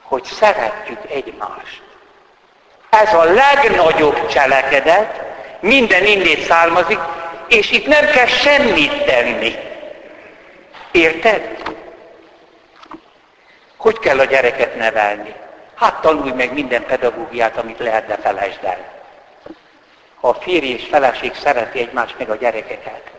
hogy 0.02 0.24
szeretjük 0.24 1.10
egymást. 1.10 1.82
Ez 2.90 3.14
a 3.14 3.24
legnagyobb 3.24 4.26
cselekedet, 4.26 5.22
minden 5.60 6.04
innét 6.04 6.40
származik, 6.40 6.98
és 7.48 7.70
itt 7.70 7.86
nem 7.86 8.10
kell 8.10 8.26
semmit 8.26 9.04
tenni. 9.04 9.54
Érted? 10.90 11.62
Hogy 13.76 13.98
kell 13.98 14.18
a 14.18 14.24
gyereket 14.24 14.76
nevelni? 14.76 15.34
Hát 15.74 16.00
tanulj 16.00 16.30
meg 16.30 16.52
minden 16.52 16.84
pedagógiát, 16.84 17.56
amit 17.56 17.78
lehet, 17.78 18.06
de 18.06 18.16
felejtsd 18.16 18.64
el. 18.64 18.92
Ha 20.20 20.28
a 20.28 20.34
férj 20.34 20.66
és 20.66 20.86
feleség 20.86 21.34
szereti 21.34 21.78
egymást 21.78 22.18
meg 22.18 22.30
a 22.30 22.36
gyerekeket, 22.36 23.10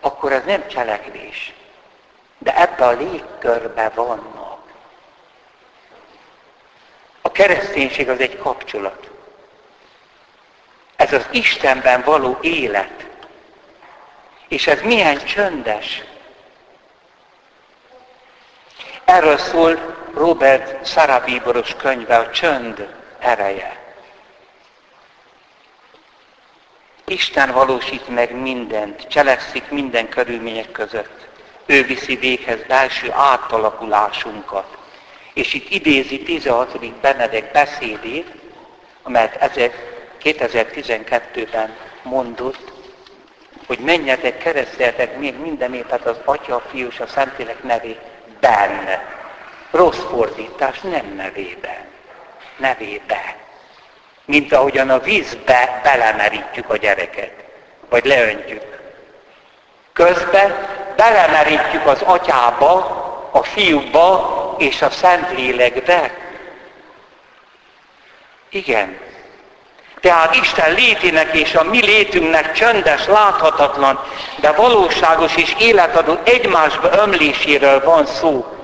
akkor 0.00 0.32
ez 0.32 0.44
nem 0.44 0.68
cselekvés. 0.68 1.52
De 2.38 2.56
ebbe 2.56 2.86
a 2.86 2.90
légkörbe 2.90 3.90
vannak. 3.94 4.58
A 7.20 7.32
kereszténység 7.32 8.08
az 8.08 8.20
egy 8.20 8.38
kapcsolat. 8.38 9.10
Ez 10.96 11.12
az 11.12 11.26
Istenben 11.30 12.02
való 12.02 12.38
élet. 12.40 13.06
És 14.48 14.66
ez 14.66 14.80
milyen 14.80 15.24
csöndes. 15.24 16.02
Erről 19.04 19.38
szól 19.38 19.96
Robert 20.16 20.84
Szarabíboros 20.86 21.74
könyve, 21.74 22.16
a 22.16 22.30
csönd 22.30 22.94
ereje. 23.18 23.76
Isten 27.06 27.52
valósít 27.52 28.08
meg 28.08 28.40
mindent, 28.40 29.06
cselekszik 29.08 29.70
minden 29.70 30.08
körülmények 30.08 30.72
között. 30.72 31.26
Ő 31.66 31.82
viszi 31.82 32.16
véghez 32.16 32.62
belső 32.68 33.10
átalakulásunkat. 33.10 34.76
És 35.34 35.54
itt 35.54 35.70
idézi 35.70 36.22
16. 36.22 37.00
Benedek 37.00 37.52
beszédét, 37.52 38.34
amelyet 39.02 39.52
2012-ben 40.22 41.76
mondott, 42.02 42.72
hogy 43.66 43.78
menjetek, 43.78 44.38
kereszteltek 44.38 45.18
még 45.18 45.34
mindenét, 45.40 45.92
az 45.92 46.16
Atya, 46.24 46.54
a 46.54 46.62
Fiú 46.70 46.86
és 46.86 47.00
a 47.00 47.06
Szentlélek 47.06 47.62
nevében 47.62 49.15
Rossz 49.76 50.02
fordítás 50.10 50.80
nem 50.80 51.14
nevébe. 51.16 51.84
Nevébe. 52.56 53.36
Mint 54.24 54.52
ahogyan 54.52 54.90
a 54.90 54.98
vízbe 54.98 55.80
belemerítjük 55.82 56.70
a 56.70 56.76
gyereket. 56.76 57.32
Vagy 57.88 58.04
leöntjük. 58.04 58.62
Közben 59.92 60.54
belemerítjük 60.96 61.86
az 61.86 62.02
atyába, 62.02 62.74
a 63.30 63.42
fiúba 63.42 64.54
és 64.58 64.82
a 64.82 64.90
Szentlélekbe. 64.90 66.10
Igen. 68.48 68.98
Tehát 70.00 70.34
Isten 70.34 70.74
létének 70.74 71.34
és 71.34 71.54
a 71.54 71.62
mi 71.62 71.80
létünknek 71.80 72.52
csöndes, 72.52 73.06
láthatatlan, 73.06 74.00
de 74.40 74.52
valóságos 74.52 75.36
és 75.36 75.54
életadó 75.58 76.18
egymásba 76.24 76.88
ömléséről 76.92 77.84
van 77.84 78.06
szó 78.06 78.55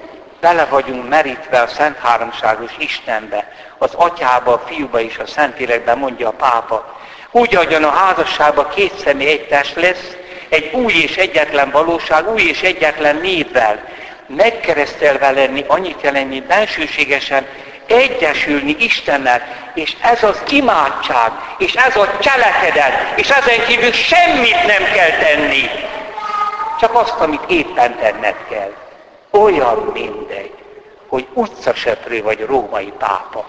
bele 0.42 0.64
vagyunk 0.64 1.08
merítve 1.08 1.60
a 1.60 1.66
Szent 1.66 1.98
Háromságos 1.98 2.72
Istenbe, 2.78 3.52
az 3.78 3.94
Atyába, 3.94 4.52
a 4.52 4.62
Fiúba 4.66 5.00
és 5.00 5.18
a 5.18 5.26
Szentélekbe, 5.26 5.94
mondja 5.94 6.28
a 6.28 6.32
pápa. 6.32 6.98
Úgy, 7.30 7.54
ahogyan 7.54 7.84
a 7.84 7.90
házasságban 7.90 8.68
két 8.74 8.92
személy 9.04 9.28
egy 9.28 9.46
test 9.46 9.74
lesz, 9.74 10.16
egy 10.48 10.72
új 10.72 10.92
és 10.92 11.16
egyetlen 11.16 11.70
valóság, 11.70 12.30
új 12.32 12.42
és 12.42 12.62
egyetlen 12.62 13.16
névvel, 13.16 13.84
megkeresztelve 14.26 15.30
lenni, 15.30 15.64
annyit 15.66 16.02
jelenti 16.02 16.40
bensőségesen 16.40 17.46
egyesülni 17.86 18.76
Istennel, 18.78 19.42
és 19.74 19.96
ez 20.00 20.22
az 20.22 20.42
imádság, 20.48 21.32
és 21.58 21.74
ez 21.74 21.96
a 21.96 22.18
cselekedet, 22.20 23.18
és 23.18 23.30
ezen 23.30 23.66
kívül 23.66 23.92
semmit 23.92 24.66
nem 24.66 24.92
kell 24.94 25.10
tenni, 25.10 25.70
csak 26.80 26.94
azt, 26.94 27.20
amit 27.20 27.44
éppen 27.48 27.96
tenned 27.96 28.36
kell 28.50 28.81
olyan 29.32 29.78
mindegy, 29.78 30.54
hogy 31.06 31.26
utcaseprő 31.32 32.22
vagy 32.22 32.40
római 32.40 32.92
pápa, 32.98 33.46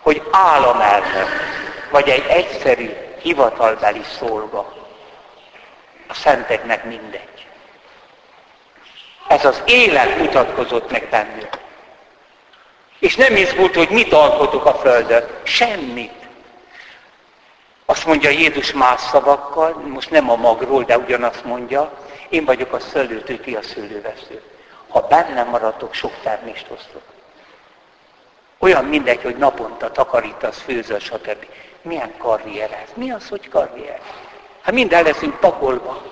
hogy 0.00 0.22
államelnök, 0.30 1.28
vagy 1.90 2.08
egy 2.08 2.26
egyszerű 2.28 2.90
hivatalbeli 3.22 4.02
szolga. 4.18 4.74
a 6.08 6.14
szenteknek 6.14 6.84
mindegy. 6.84 7.46
Ez 9.28 9.44
az 9.44 9.62
élet 9.64 10.18
mutatkozott 10.18 10.90
meg 10.90 11.08
bennük. 11.10 11.58
És 12.98 13.16
nem 13.16 13.36
izgult, 13.36 13.74
hogy 13.74 13.90
mit 13.90 14.12
alkotok 14.12 14.64
a 14.64 14.74
Földön. 14.74 15.28
Semmit. 15.42 16.12
Azt 17.86 18.06
mondja 18.06 18.30
Jézus 18.30 18.72
más 18.72 19.00
szavakkal, 19.00 19.72
most 19.72 20.10
nem 20.10 20.30
a 20.30 20.36
magról, 20.36 20.84
de 20.84 20.98
ugyanazt 20.98 21.44
mondja, 21.44 21.98
én 22.28 22.44
vagyok 22.44 22.72
a 22.72 22.80
szőlőtő, 22.80 23.40
ki 23.40 23.54
a 23.54 23.62
szőlővesző. 23.62 24.42
Ha 24.96 25.06
bennem 25.08 25.48
maradtok, 25.48 25.94
sok 25.94 26.12
termést 26.22 26.66
hoztok. 26.66 27.02
Olyan 28.58 28.84
mindegy, 28.84 29.22
hogy 29.22 29.36
naponta 29.36 29.90
takarítasz, 29.90 30.58
főzöl, 30.58 30.98
stb. 30.98 31.46
Milyen 31.82 32.16
karrier 32.18 32.70
ez? 32.70 32.88
Mi 32.94 33.10
az, 33.10 33.28
hogy 33.28 33.48
karrier? 33.48 34.00
Hát 34.62 34.74
mind 34.74 34.92
el 34.92 35.02
leszünk 35.02 35.40
pakolva. 35.40 36.02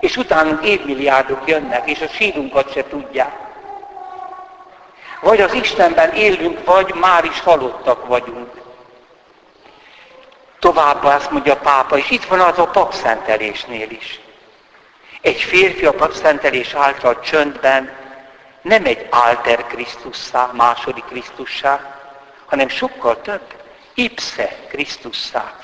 És 0.00 0.16
utánunk 0.16 0.64
évmilliárdok 0.64 1.48
jönnek, 1.48 1.90
és 1.90 2.00
a 2.00 2.08
sírunkat 2.08 2.72
se 2.72 2.84
tudják. 2.84 3.36
Vagy 5.20 5.40
az 5.40 5.52
Istenben 5.52 6.12
élünk, 6.12 6.64
vagy 6.64 6.94
már 6.94 7.24
is 7.24 7.40
halottak 7.40 8.06
vagyunk. 8.06 8.60
Továbbá 10.58 11.14
azt 11.14 11.30
mondja 11.30 11.52
a 11.52 11.56
pápa, 11.56 11.96
és 11.98 12.10
itt 12.10 12.24
van 12.24 12.40
az 12.40 12.58
a 12.58 12.66
papszentelésnél 12.66 13.90
is. 13.90 14.20
Egy 15.20 15.40
férfi 15.40 15.86
a 15.86 15.92
papszentelés 15.92 16.74
által 16.74 17.20
csöndben 17.20 18.06
nem 18.62 18.84
egy 18.84 19.06
alter 19.10 19.66
Krisztusszá, 19.66 20.50
második 20.52 21.04
Krisztussá, 21.04 21.96
hanem 22.46 22.68
sokkal 22.68 23.20
több, 23.20 23.54
ipse 23.94 24.56
Krisztusszá. 24.68 25.54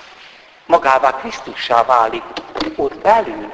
Magává 0.67 1.11
Krisztussá 1.11 1.85
válik 1.85 2.23
ott 2.77 2.95
belül. 2.95 3.53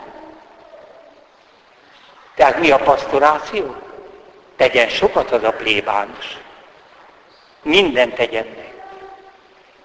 Tehát 2.35 2.59
mi 2.59 2.70
a 2.70 2.79
pastoráció? 2.79 3.76
Tegyen 4.57 4.88
sokat 4.88 5.31
az 5.31 5.42
a 5.42 5.50
plébános. 5.53 6.37
Mindent 7.62 8.14
tegyen 8.14 8.46
meg. 8.46 8.74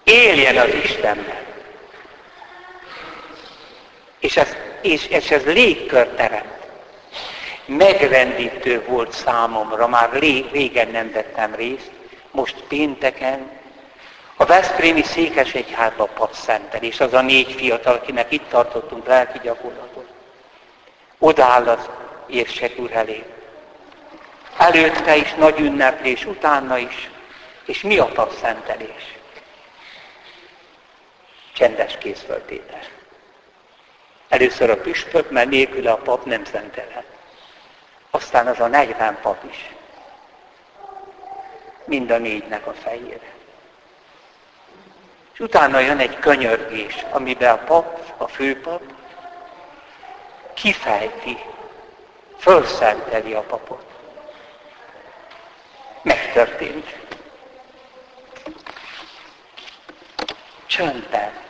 Éljen 0.04 0.58
az 0.58 0.74
Istennel. 0.74 1.44
És 4.20 4.38
ez, 4.38 4.56
és, 4.82 5.08
és 5.08 5.32
ez 5.32 5.44
légkör 5.44 6.08
teremt. 6.08 6.55
Megrendítő 7.65 8.86
volt 8.88 9.12
számomra, 9.12 9.88
már 9.88 10.10
régen 10.51 10.88
nem 10.88 11.12
vettem 11.12 11.56
részt, 11.56 11.91
most 12.32 12.63
pénteken, 12.67 13.49
a 14.38 14.45
Veszprémi 14.45 15.04
Székesegyházba 15.04 16.10
és 16.80 16.99
az 16.99 17.13
a 17.13 17.21
négy 17.21 17.51
fiatal, 17.51 17.93
akinek 17.93 18.32
itt 18.32 18.49
tartottunk 18.49 19.08
lelki 19.08 19.39
gyakorlatot. 19.43 20.08
Odaáll 21.19 21.67
az 21.67 21.89
érsek 22.28 22.80
úr 22.80 22.91
elé. 22.91 23.23
Előtte 24.58 25.15
is 25.15 25.34
nagy 25.34 25.60
ünneplés, 25.60 26.25
utána 26.25 26.78
is. 26.78 27.10
És 27.65 27.82
mi 27.82 27.97
a 27.97 28.06
papszentelés? 28.06 29.17
Csendes 31.54 31.97
készföltétel. 31.97 32.82
Először 34.30 34.69
a 34.69 34.78
püspök, 34.78 35.32
mert 35.32 35.49
nélküle 35.49 35.91
a 35.91 35.97
pap 35.97 36.25
nem 36.25 36.43
szentelhet. 36.45 37.14
Aztán 38.15 38.47
az 38.47 38.60
a 38.60 38.67
40 38.67 39.17
pap 39.21 39.43
is. 39.49 39.75
Mind 41.86 42.12
a 42.12 42.17
négynek 42.17 42.67
a 42.67 42.73
fejére. 42.73 43.34
És 45.34 45.39
utána 45.39 45.80
jön 45.80 45.99
egy 45.99 46.19
könyörgés, 46.19 47.06
amiben 47.12 47.54
a 47.54 47.63
pap, 47.63 48.13
a 48.17 48.28
főpap 48.28 48.82
kifejti, 50.54 51.38
fölszenteli 52.38 53.34
a 53.34 53.41
papot. 53.41 53.86
Megtörtént. 56.01 56.99
Csöndben. 60.65 61.45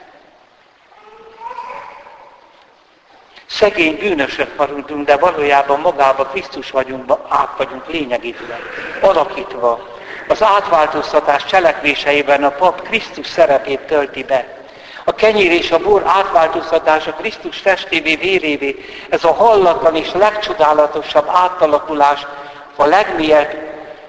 Szegény 3.56 3.98
bűnösök 3.98 4.58
maradunk, 4.58 5.06
de 5.06 5.18
valójában 5.18 5.80
magába 5.80 6.26
Krisztus 6.26 6.72
vagyunk, 6.72 7.14
át 7.28 7.58
vagyunk 7.58 7.88
lényegében, 7.88 8.60
alakítva. 9.02 9.88
Az 10.28 10.44
átváltoztatás 10.44 11.46
cselekvéseiben 11.46 12.44
a 12.44 12.50
pap 12.50 12.82
Krisztus 12.82 13.28
szerepét 13.28 13.80
tölti 13.80 14.24
be. 14.24 14.58
A 15.04 15.12
kenyér 15.16 15.52
és 15.52 15.72
a 15.72 15.80
bor 15.80 16.04
átváltoztatása 16.06 17.14
Krisztus 17.14 17.62
testévé, 17.62 18.16
vérévé, 18.16 18.86
ez 19.10 19.24
a 19.24 19.34
hallatlan 19.34 19.96
és 19.96 20.12
legcsodálatosabb 20.12 21.28
átalakulás 21.28 22.26
a 22.76 22.86
legmélyebb 22.86 23.58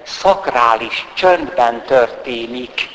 szakrális 0.03 1.07
csöndben 1.13 1.83
történik. 1.85 2.89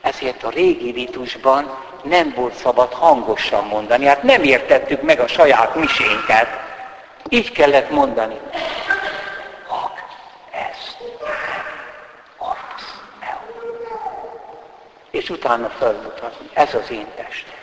Ezért 0.00 0.42
a 0.42 0.50
régi 0.50 0.90
ritusban 0.90 1.78
nem 2.02 2.32
volt 2.36 2.54
szabad 2.54 2.92
hangosan 2.92 3.64
mondani. 3.64 4.06
Hát 4.06 4.22
nem 4.22 4.42
értettük 4.42 5.02
meg 5.02 5.20
a 5.20 5.26
saját 5.26 5.74
misénket. 5.74 6.48
Így 7.28 7.52
kellett 7.52 7.90
mondani. 7.90 8.40
Hag, 9.66 9.90
ezt, 10.50 10.96
És 15.10 15.30
utána 15.30 15.68
felmutatni. 15.68 16.50
Ez 16.52 16.74
az 16.74 16.90
én 16.90 17.06
testem. 17.16 17.60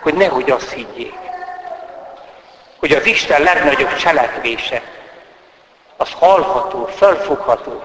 Hogy 0.00 0.14
nehogy 0.14 0.50
azt 0.50 0.70
higgyék, 0.70 1.18
hogy 2.78 2.92
az 2.92 3.06
Isten 3.06 3.42
legnagyobb 3.42 3.94
cselekvése, 3.94 4.82
az 5.96 6.12
hallható, 6.12 6.86
felfogható, 6.86 7.82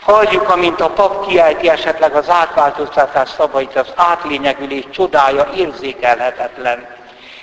Halljuk, 0.00 0.48
amint 0.48 0.80
a 0.80 0.90
pap 0.90 1.26
kiejti 1.26 1.68
esetleg 1.68 2.14
az 2.14 2.28
átváltoztatás 2.28 3.28
szavait, 3.28 3.76
az 3.76 3.92
átlényegülés 3.96 4.84
csodája 4.90 5.50
érzékelhetetlen. 5.56 6.86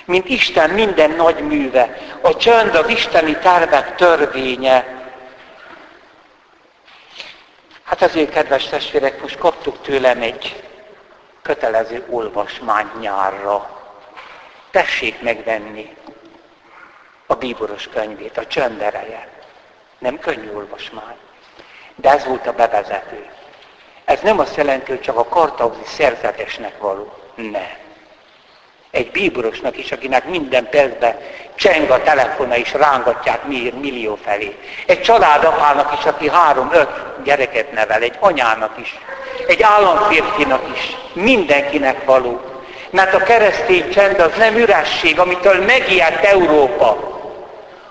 Mint 0.04 0.28
Isten 0.28 0.70
minden 0.70 1.10
nagy 1.10 1.40
műve, 1.40 1.96
a 2.20 2.36
csönd 2.36 2.74
az 2.74 2.88
isteni 2.88 3.36
tervek 3.36 3.96
törvénye. 3.96 4.96
Hát 7.84 8.02
ezért, 8.02 8.32
kedves 8.32 8.64
testvérek, 8.64 9.20
most 9.20 9.38
kaptuk 9.38 9.82
tőlem 9.82 10.22
egy 10.22 10.62
kötelező 11.42 12.04
olvasmány 12.10 12.90
nyárra. 13.00 13.70
Tessék 14.70 15.22
megvenni 15.22 15.96
a 17.26 17.34
bíboros 17.34 17.88
könyvét, 17.88 18.38
a 18.38 18.46
csönd 18.46 18.80
ereje. 18.80 19.28
Nem 19.98 20.18
könnyű 20.18 20.52
olvasmány. 20.52 21.16
De 22.00 22.10
ez 22.10 22.24
volt 22.24 22.46
a 22.46 22.52
bevezető. 22.52 23.26
Ez 24.04 24.20
nem 24.20 24.38
azt 24.38 24.56
jelenti, 24.56 24.90
hogy 24.90 25.00
csak 25.00 25.16
a 25.16 25.24
kartauzi 25.24 25.84
szerzetesnek 25.84 26.78
való. 26.78 27.12
Nem. 27.34 27.76
Egy 28.90 29.10
bíborosnak 29.10 29.78
is, 29.78 29.92
akinek 29.92 30.28
minden 30.28 30.68
percben 30.68 31.16
cseng 31.54 31.90
a 31.90 32.02
telefona 32.02 32.56
és 32.56 32.72
rángatják 32.72 33.44
millió 33.80 34.18
felé. 34.24 34.58
Egy 34.86 35.02
családapának 35.02 35.98
is, 35.98 36.04
aki 36.04 36.28
három-öt 36.28 36.88
gyereket 37.24 37.72
nevel, 37.72 38.02
egy 38.02 38.16
anyának 38.20 38.78
is, 38.80 38.98
egy 39.46 39.62
államférfinak 39.62 40.62
is, 40.74 40.96
mindenkinek 41.12 42.04
való. 42.04 42.40
Mert 42.90 43.14
a 43.14 43.22
keresztény 43.22 43.90
csend 43.90 44.20
az 44.20 44.32
nem 44.38 44.56
üresség, 44.56 45.18
amitől 45.18 45.64
megijedt 45.64 46.24
Európa, 46.24 46.96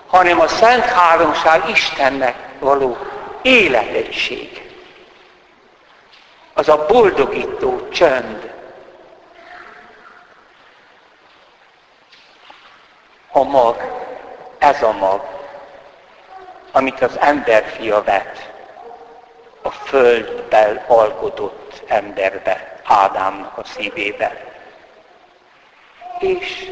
hanem 0.06 0.40
a 0.40 0.48
Szent 0.48 0.84
Háromság 0.84 1.68
Istennek 1.68 2.34
való 2.58 2.96
életegység. 3.42 4.70
Az 6.54 6.68
a 6.68 6.86
boldogító 6.86 7.88
csönd. 7.88 8.52
A 13.32 13.42
mag, 13.42 14.06
ez 14.58 14.82
a 14.82 14.92
mag, 14.92 15.22
amit 16.72 17.00
az 17.00 17.18
emberfia 17.18 18.02
vet 18.02 18.50
a 19.62 19.70
földben 19.70 20.84
alkotott 20.86 21.82
emberbe, 21.86 22.80
Ádámnak 22.84 23.58
a 23.58 23.64
szívébe. 23.64 24.56
És 26.18 26.70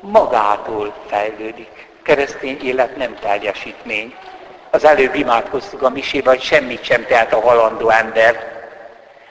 magától 0.00 0.94
fejlődik. 1.06 1.88
Keresztény 2.02 2.60
élet 2.62 2.96
nem 2.96 3.14
teljesítmény. 3.14 4.16
Az 4.74 4.84
előbb 4.84 5.14
imádkoztuk 5.14 5.82
a 5.82 5.88
misébe, 5.88 6.30
hogy 6.30 6.42
semmit 6.42 6.84
sem 6.84 7.06
tehet 7.06 7.32
a 7.32 7.40
halandó 7.40 7.88
ember. 7.88 8.52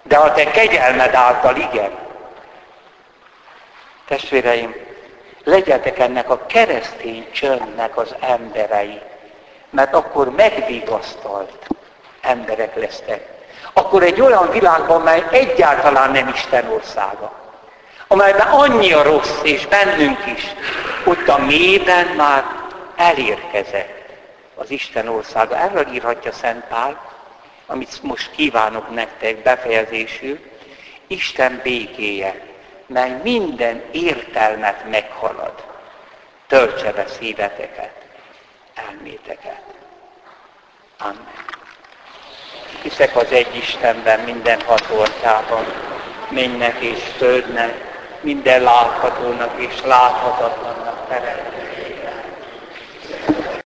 De 0.03 0.17
a 0.17 0.33
te 0.33 0.43
kegyelmed 0.51 1.13
által 1.13 1.55
igen. 1.55 1.91
Testvéreim, 4.07 4.75
legyetek 5.43 5.99
ennek 5.99 6.29
a 6.29 6.45
keresztény 6.45 7.31
csöndnek 7.31 7.97
az 7.97 8.15
emberei, 8.19 9.01
mert 9.69 9.93
akkor 9.93 10.29
megvigasztalt 10.29 11.67
emberek 12.21 12.75
lesztek. 12.75 13.27
Akkor 13.73 14.03
egy 14.03 14.21
olyan 14.21 14.49
világban, 14.49 15.01
mely 15.01 15.23
egyáltalán 15.31 16.11
nem 16.11 16.27
Isten 16.27 16.71
országa 16.71 17.41
amelyben 18.07 18.47
annyi 18.47 18.91
a 18.91 19.03
rossz, 19.03 19.39
és 19.43 19.67
bennünk 19.67 20.25
is, 20.25 20.43
ott 21.03 21.27
a 21.27 21.37
mélyben 21.37 22.05
már 22.05 22.43
elérkezett 22.95 24.02
az 24.55 24.71
Isten 24.71 25.07
országa. 25.07 25.57
Erről 25.57 25.87
írhatja 25.87 26.31
Szent 26.31 26.63
Pál, 26.65 27.11
amit 27.65 28.03
most 28.03 28.31
kívánok 28.31 28.93
nektek 28.93 29.41
befejezésül, 29.41 30.39
Isten 31.07 31.59
békéje, 31.63 32.41
mely 32.85 33.19
minden 33.23 33.83
értelmet 33.91 34.89
meghalad, 34.89 35.63
töltse 36.47 36.91
be 36.91 37.07
szíveteket, 37.07 38.01
elméteket. 38.73 39.61
Amen. 40.99 41.27
Hiszek 42.81 43.15
az 43.15 43.31
egy 43.31 43.55
Istenben, 43.55 44.19
minden 44.19 44.61
hatóortában, 44.61 45.65
mennek 46.29 46.79
és 46.79 46.99
földnek, 47.17 47.91
minden 48.21 48.61
láthatónak 48.61 49.61
és 49.61 49.81
láthatatlannak 49.81 51.07
teremtett 51.07 51.52